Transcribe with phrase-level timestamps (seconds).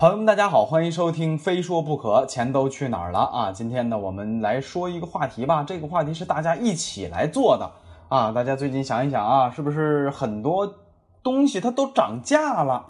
[0.00, 3.50] 朋友们，大家好，欢迎收听《非说不可》，钱都去哪儿了啊？
[3.50, 5.64] 今天呢，我们来说一个话题吧。
[5.64, 7.68] 这个话题是大家一起来做的
[8.08, 8.30] 啊。
[8.30, 10.72] 大家最近想一想啊，是不是很多
[11.24, 12.86] 东西它都涨价了？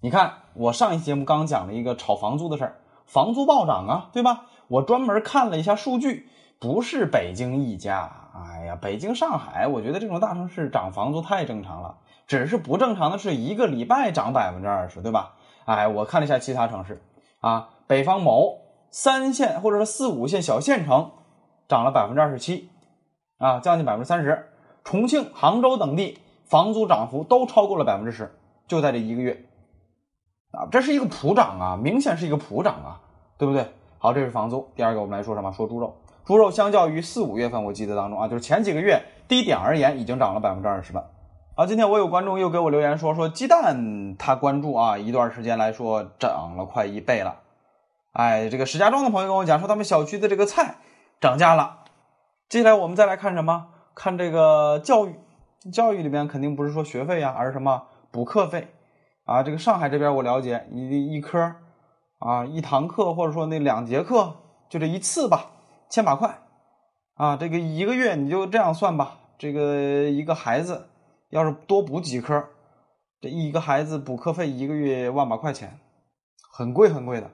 [0.00, 2.76] 你看，我上一期节目刚讲了一个炒房租的事儿，
[3.06, 4.42] 房租暴涨啊，对吧？
[4.68, 6.28] 我专门看了一下数据，
[6.60, 11.94] 不是北京一家，哎呀，北京、上海，我觉得这种大城市涨房租太正常了，
[12.26, 15.36] 只是不正常的是一个礼拜涨百分之二十，对吧？
[15.64, 17.02] 哎，我看了一下其他城市，
[17.40, 18.58] 啊，北方某
[18.90, 21.10] 三线或者说四五线小县城
[21.68, 22.68] 涨了百分之二十七，
[23.38, 24.50] 啊，将近百分之三十。
[24.84, 28.30] 重庆、杭州等地房租涨幅都超过了百分之十，
[28.68, 29.44] 就在这一个月，
[30.50, 33.00] 啊，这是一个普涨啊，明显是一个普涨啊，
[33.38, 33.66] 对不对？
[33.98, 34.68] 好，这是房租。
[34.76, 35.50] 第二个，我们来说什么？
[35.52, 35.96] 说猪肉。
[36.26, 41.10] 猪肉相较于四五月份，我记得当中啊，就是前几个月低点而言，已经涨了百分之二十了。
[41.56, 47.42] 啊，今天我有观众又给我留言说说鸡蛋，他关注啊，一段时间来说涨了快一倍了。
[48.10, 50.78] 哎，这个石家庄的朋友跟我讲说，他们小区的这个菜
[51.20, 51.84] 涨价了。
[52.48, 53.68] 接下来我们再来看什么？
[53.94, 55.14] 看这个教育，
[55.72, 58.74] 教育里边肯定不是说学费呀，而是什么补课费
[59.24, 59.44] 啊。
[59.44, 61.54] 这个上海这边我了解，一一科
[62.18, 64.34] 啊，一堂课或者说那两节课，
[64.68, 65.52] 就这一次吧，
[65.88, 66.36] 千把块
[67.14, 67.36] 啊。
[67.36, 70.88] 这个一个月你就这样算吧，这个一个孩子。
[71.34, 72.48] 要是多补几科，
[73.20, 75.80] 这一个孩子补课费一个月万把块钱，
[76.52, 77.28] 很贵很贵的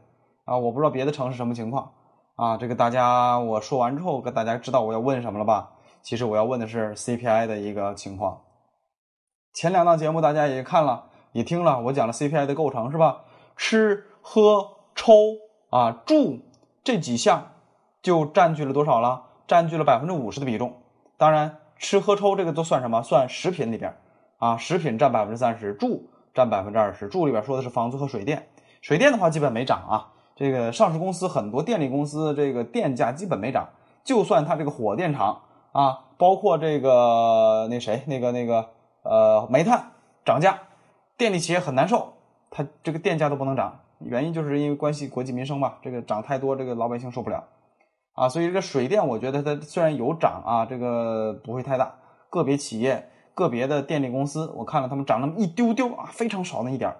[0.47, 0.57] 啊！
[0.57, 1.93] 我不知道别的城市什么情况
[2.35, 2.57] 啊。
[2.57, 5.73] 这个大家我说完之后，跟大家知道我要问什么了吧？
[6.01, 8.41] 其实我要问的是 CPI 的一个情况。
[9.53, 13.25] 前两档节目大家也看了，也听了，我讲了 CPI 的构成是吧？
[13.55, 15.13] 吃喝抽
[15.69, 16.39] 啊住
[16.83, 17.53] 这几项
[18.01, 19.27] 就占据了多少了？
[19.47, 20.73] 占据了百分之五十的比重。
[21.19, 21.59] 当然。
[21.81, 23.03] 吃喝抽这个都算什么？
[23.03, 23.97] 算食品里边
[24.37, 27.09] 啊，食品占百分之三十，住占百分之二十。
[27.09, 28.47] 住里边说的是房租和水电，
[28.83, 30.13] 水电的话基本没涨啊。
[30.37, 33.67] 这个上市公司很多电力公司这个电价基本没涨，
[34.05, 35.41] 就算它这个火电厂
[35.73, 38.69] 啊，包括这个那谁那个那个
[39.03, 39.93] 呃煤炭
[40.23, 40.59] 涨价，
[41.17, 42.13] 电力企业很难受，
[42.51, 47.43] 它这个电价都不能涨，原因就是因为关系国计民生吧，这个涨太多，这个老百姓受不了。
[48.21, 51.91] 啊，所以这个水电，我觉得它虽然有涨啊，这个不会太大。
[52.29, 56.97] 个别企业、个别的电力公司，我看了他们涨那么一丢丢啊，非常少那一点儿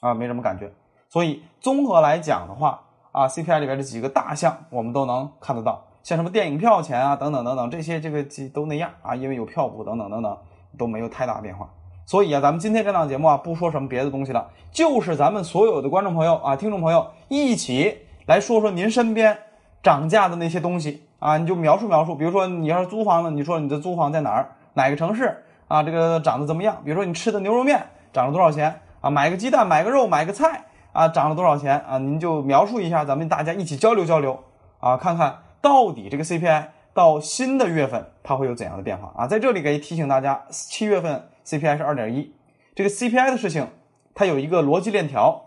[0.00, 0.72] 啊，没什么感觉。
[1.08, 2.82] 所以综合来讲的话
[3.12, 10.36] 啊，CPI 里边这几个大项我们都能看得到，像什么电影票钱啊等等等等这些，这个都那样啊，因为有票补等等等等
[10.76, 11.70] 都没有太大变化。
[12.04, 19.38] 所以啊，咱们今天这档节目啊，不说什么别的东西了，就是咱们所有的观众朋友啊、听众朋友一起来说说您身边。
[19.84, 22.16] 涨价的那些东西啊，你就描述描述。
[22.16, 25.82] 比如说，你要是租房呢，你说你的租房在哪儿，哪个城市啊？
[25.82, 26.78] 这个涨得怎么样？
[26.82, 29.10] 比如说，你吃的牛肉面涨了多少钱啊？
[29.10, 31.98] 买个鸡蛋，买个肉，买个菜啊，涨了多少钱啊？
[31.98, 34.42] 您就描述一下，咱们大家一起交流交流
[34.80, 39.26] 啊，看看到底这个 CPI 到新的月份它会有怎样的变化啊？
[39.26, 42.34] 在这里给提醒大家，七月份 CPI 是二点一，
[42.74, 43.68] 这个 CPI 的事情
[44.14, 45.42] 它有一个逻辑链条，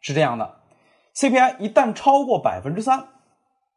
[0.00, 0.56] 是这样的
[1.14, 3.04] ：CPI 一旦超过百分之三。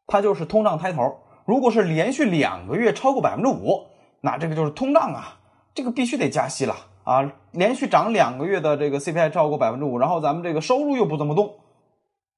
[0.06, 3.86] 它就是通胀抬头，如果是连续两个月超过百分之五，
[4.20, 5.38] 那这个就是通胀啊，
[5.74, 6.74] 这个必须得加息了
[7.04, 7.32] 啊！
[7.52, 11.54] 连续涨两个月的这个 CPI 超过百分之五，然后咱们这个收入又不怎么动，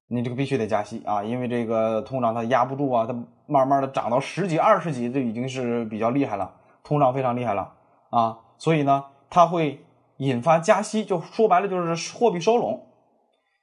[0.08, 1.22] 你这个必须得加息啊！
[1.22, 3.14] 因为这个通胀它压不住啊，它
[3.46, 6.52] 慢慢的涨到十几、二十几，这已经是比较厉害了，
[6.82, 7.72] 通胀非常厉害了
[8.10, 8.38] 啊！
[8.58, 9.84] 所以呢，它会
[10.18, 12.86] 引发加息，就说白了就是货币收拢。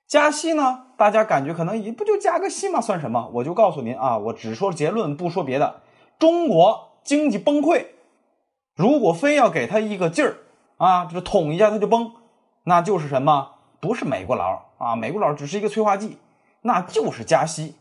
[0.08, 0.85] 加息呢？
[0.98, 3.30] 大家感觉可能也不就加个息嘛，算什么？
[3.34, 5.82] 我就告诉您啊，我只说结论，不说别的。
[6.18, 7.88] 中国经济崩溃，
[8.76, 10.38] 如果非要给他一个劲儿
[10.78, 12.12] 啊，就是捅一下他就崩，
[12.64, 13.52] 那就是什么？
[13.82, 16.18] 不是美国佬啊，美国佬只是一个催化剂，
[16.62, 17.76] 那就是加息，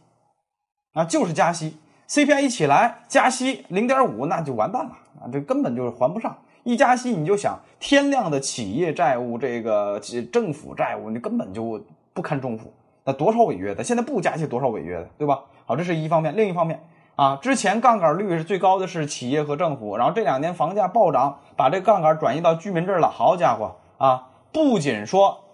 [0.94, 1.76] 啊，就是加息。
[2.08, 6.36] CPI 一起来加息零点五，那就完蛋了啊，这根本就是还不上。
[6.64, 10.00] 一加息，你就想天量的企业债务，这个
[10.32, 11.80] 政府债务，你根本就。
[12.14, 12.72] 不堪重负，
[13.06, 13.84] 那多少违约的？
[13.84, 15.42] 现在不加息多少违约的，对吧？
[15.66, 16.34] 好，这是一方面。
[16.34, 16.82] 另一方面
[17.16, 23.10] 啊，之前杠杆率是最高的是企业和政府，然后这两年房价暴涨，把这杠杆转移到居民这儿了。
[23.10, 24.28] 好家伙啊！
[24.52, 25.44] 不仅说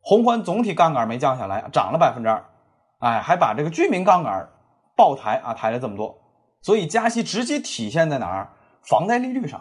[0.00, 2.42] 宏观总体杠杆没降下来，涨了百分之二，
[3.00, 4.48] 哎，还把这个居民杠杆
[4.96, 6.18] 爆抬啊，抬了这么多。
[6.62, 8.48] 所以加息直接体现在哪儿？
[8.80, 9.60] 房贷利率上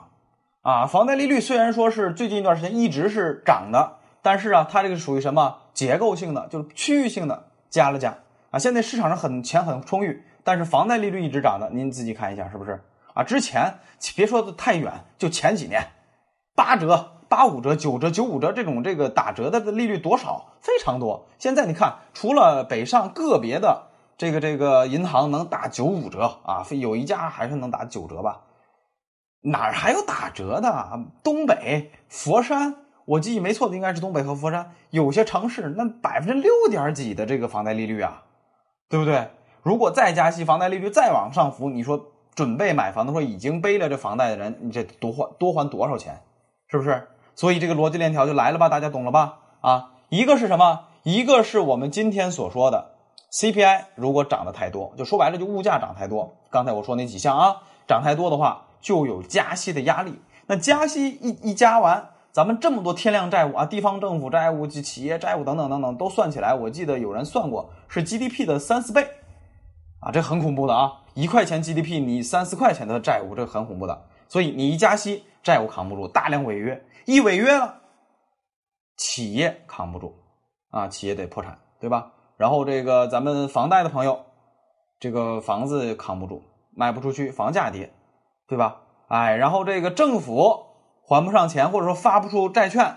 [0.62, 0.86] 啊！
[0.86, 3.98] 房贷利率虽然说是最近一段时间一直是涨的。
[4.22, 8.18] 但是啊，它这个属于什么结构性的，就是区域性的加了加
[8.52, 8.60] 啊。
[8.60, 12.84] 现在市场上很钱很充裕，但是房贷利率一直涨的，您自己看一下是不是
[13.14, 13.24] 啊？
[13.24, 13.80] 之前
[14.16, 15.90] 别说的太远，就前几年
[16.56, 20.48] 八折八五折、九折、九五折这种这个打折的利率多少？
[20.62, 21.26] 非常多。
[21.40, 23.88] 现在你看，除了北上个别的
[24.18, 28.42] 这个这个银行能打九五折啊，有一家还是能打九折吧？
[29.44, 31.00] 哪儿还有打折的？
[31.24, 32.76] 东北佛山，
[33.12, 38.24] 我记忆没错的应该是东北和佛山，有些城市那百分之六点几的这个房贷利率啊，
[38.88, 39.28] 对不对？
[39.63, 46.22] 如果再加息，房贷利率再往上浮，你说准备买房的说已经背了这房贷的人，你这多还多还多少钱？
[46.69, 47.06] 是不是？
[47.36, 48.69] 所以这个逻辑链条就来了吧？
[48.69, 49.40] 大家懂了吧？
[49.60, 50.86] 啊，一个是什么？
[51.04, 52.92] 一个是我们今天所说的
[53.34, 56.38] CPI 如果涨得太多，就说白了就物价涨太多。
[56.50, 58.68] 刚才我说那几项啊，涨太多的话。
[58.81, 69.06] 就有加息的压力，那加息一一加完，咱们这么多天量债务啊，地方政府债务、及企业债务等等等等都算起来，我记得有人算过是 GDP 的三四倍，
[70.00, 71.01] 啊，这很恐怖的啊！
[71.13, 74.06] 一块钱 GDP，你三四块钱的债务，这很恐怖的。
[74.28, 77.81] 所以你一加息，债务扛不住，大量违约，一违约了，
[78.95, 80.16] 企业扛不住
[80.69, 82.12] 啊，企业得破产，对吧？
[82.38, 84.19] 然后这个咱们房贷的朋友，
[85.00, 86.42] 这个房子扛不住，
[86.74, 87.92] 卖不出去，房价跌。
[88.48, 88.81] 对吧？
[89.07, 90.66] 哎，然后这个政府
[91.12, 92.96] 还不上钱，或者说发不出债券，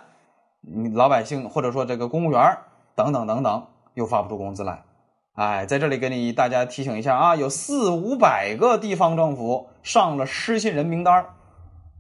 [0.61, 2.59] 你老百姓或者说这个公务员
[2.95, 4.85] 等等等等，又发不出工资来。
[5.33, 11.27] 哎，在这里给你大家提醒一下啊，有四五百个地方政府上了失信人名单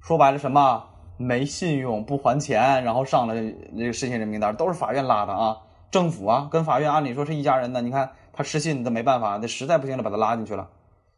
[0.01, 0.85] 说白了什么？
[1.17, 5.57] 没信用不还钱，然后上了这个失信人名单都是法院拉的啊。
[5.91, 7.81] 政府啊，跟法院按理说是一家人呢。
[7.81, 10.69] 你看他失信，那没办法，那实在不行了，把他拉进去了。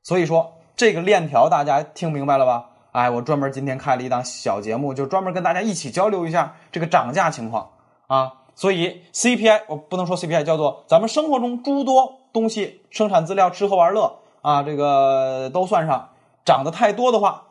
[0.03, 0.55] 所以说。
[0.79, 2.69] 这个链条大家听明白了吧？
[2.97, 7.69] 哎，我专门今天开了一档小节目，就专门跟大家一起交流一下这个涨价情况
[8.07, 8.33] 啊。
[8.55, 16.09] 所以 CPI 我不能说 CPI，叫做咱们生活中诸多东西，生产资料、吃喝玩乐啊，这个都算上，
[16.43, 17.43] 涨得太多的话，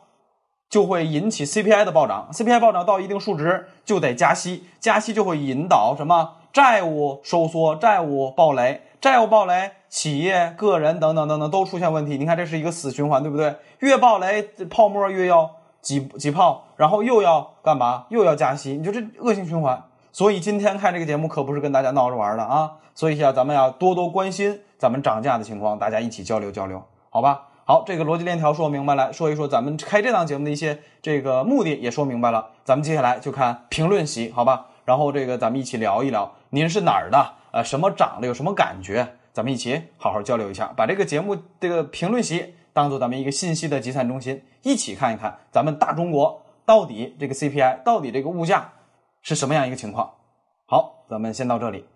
[0.68, 2.28] 就会引起 CPI 的暴涨。
[2.32, 9.70] CPI 暴涨到一定数值就得加息，加息就会引导什么债务收缩、债务暴雷、债务暴雷。
[9.88, 13.54] 企业、个人等等等等都出现问题，你看这是一个死循环，对不对？
[13.78, 15.48] 越暴雷，泡沫越要
[15.80, 18.06] 挤挤泡，然后又要干嘛？
[18.08, 19.80] 又要加息，你就这恶性循环。
[20.10, 22.72] 所以今天看这个节目可不是跟大家闹着玩的啊！
[22.96, 27.42] 所以啊，咱们要多多关心咱们涨价的情况，大家一起交流交流，好吧？
[27.64, 34.66] 好，这个逻辑链条说明白了，说一说咱们开这档节目的一些这个目的也说明白了，咱们接下来就看评论席，好吧？
[34.84, 37.34] 然后这个咱们一起聊一聊，您是哪儿的？
[37.56, 38.26] 啊，什么涨了？
[38.26, 39.16] 有什么感觉？
[39.32, 48.70] 咱们一起好好交流一下，把这个节目这个评论席当做咱们一个信息的集散中心，一起看一看咱们大中国到底这个 CPI 到底这个物价
[49.22, 50.12] 是什么样一个情况。
[50.66, 51.86] 好，咱们先到这里。